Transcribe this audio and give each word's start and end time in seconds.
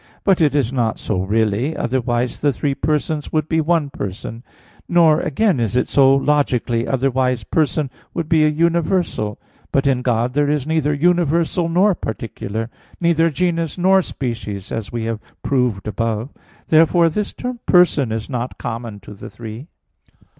But 0.23 0.41
it 0.41 0.55
is 0.55 0.73
not 0.73 0.97
so 0.97 1.19
really; 1.19 1.77
otherwise 1.77 2.41
the 2.41 2.51
three 2.51 2.73
persons 2.73 3.31
would 3.31 3.47
be 3.47 3.61
one 3.61 3.91
person; 3.91 4.41
nor 4.89 5.19
again 5.19 5.59
is 5.59 5.75
it 5.75 5.87
so 5.87 6.15
logically; 6.15 6.87
otherwise 6.87 7.43
person 7.43 7.91
would 8.11 8.27
be 8.27 8.43
a 8.43 8.49
universal. 8.49 9.39
But 9.71 9.85
in 9.85 10.01
God 10.01 10.33
there 10.33 10.49
is 10.49 10.65
neither 10.65 10.91
universal 10.91 11.69
nor 11.69 11.93
particular; 11.93 12.71
neither 12.99 13.29
genus 13.29 13.77
nor 13.77 14.01
species, 14.01 14.71
as 14.71 14.91
we 14.91 15.03
proved 15.43 15.87
above 15.87 16.33
(Q. 16.33 16.33
3, 16.33 16.33
A. 16.33 16.45
5). 16.45 16.45
Therefore 16.69 17.09
this 17.09 17.31
term 17.33 17.59
'person' 17.67 18.11
is 18.11 18.27
not 18.27 18.57
common 18.57 18.99
to 19.01 19.13
the 19.13 19.29
three. 19.29 19.67